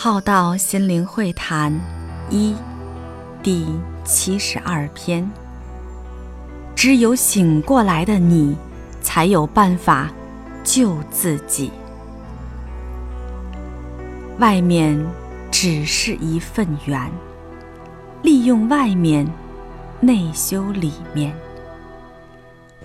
[0.00, 1.76] 浩道心灵会谈
[2.30, 2.54] 一
[3.42, 3.66] 第
[4.04, 5.28] 七十二篇。
[6.76, 8.56] 只有醒过来的你，
[9.00, 10.08] 才有办法
[10.62, 11.72] 救自己。
[14.38, 15.04] 外面
[15.50, 17.10] 只是一份缘，
[18.22, 19.26] 利用外面，
[19.98, 21.34] 内修里面。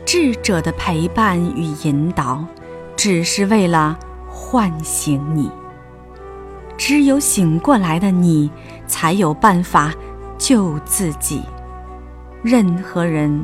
[0.04, 2.44] 智者的陪伴与引导，
[2.98, 4.00] 只是为了
[4.32, 5.52] 唤醒你。
[6.94, 8.52] 只有醒过来的你，
[8.86, 9.92] 才有办法
[10.38, 11.42] 救自己。
[12.44, 13.44] 任何人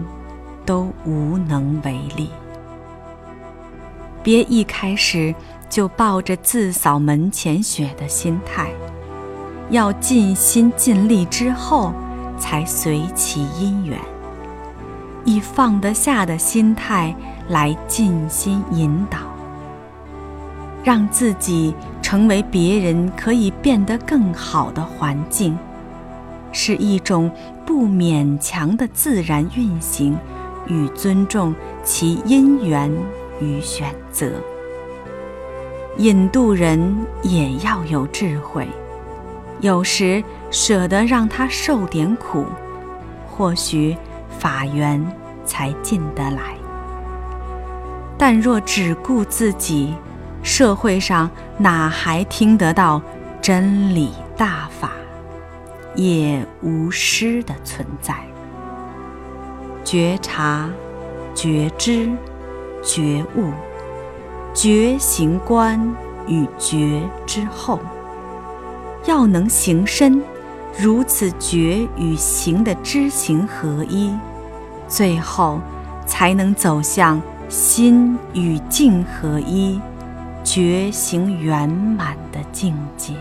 [0.68, 2.30] 都无能为力。
[4.22, 5.34] 别一开始
[5.68, 8.70] 就抱着自扫门前雪的心态，
[9.72, 11.92] 要尽心尽力之后，
[12.38, 13.98] 才随其因缘。
[15.26, 17.16] 以放得下的心态
[17.48, 19.18] 来尽心引导，
[20.84, 21.74] 让自己
[22.10, 25.56] 成为别人可以变得更好的环境，
[26.52, 27.30] 是一种
[27.68, 30.18] 不勉强的自然运行
[30.66, 32.92] 与尊重其因缘
[33.40, 34.32] 与选择。
[36.00, 38.68] 引渡人也要有智慧，
[39.60, 42.44] 有时舍得让他受点苦，
[43.28, 43.96] 或许。
[44.40, 45.06] 法缘
[45.44, 46.56] 才进得来，
[48.18, 49.94] 但若只顾自己，
[50.42, 53.02] 社会上哪还听得到
[53.42, 54.92] 真理大法？
[55.96, 58.16] 也无师的存在。
[59.84, 60.70] 觉察、
[61.34, 62.10] 觉知、
[62.84, 63.52] 觉悟、
[64.54, 65.80] 觉行观
[66.28, 67.80] 与觉之后，
[69.06, 70.22] 要能行身。
[70.78, 74.16] 如此觉与行的知行合一，
[74.88, 75.60] 最后
[76.06, 79.82] 才能走向心与境合一、
[80.52, 83.14] 觉醒圆满的境界。